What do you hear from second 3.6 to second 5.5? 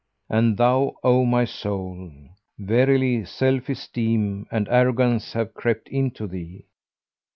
esteem and arrogance